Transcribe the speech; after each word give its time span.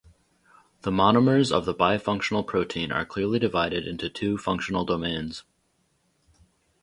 The 0.81 0.89
monomers 0.89 1.51
of 1.51 1.65
the 1.65 1.75
bifunctional 1.75 2.47
protein 2.47 2.91
are 2.91 3.05
clearly 3.05 3.37
divided 3.37 3.85
into 3.85 4.09
two 4.09 4.35
functional 4.35 4.83
domains. 4.83 5.43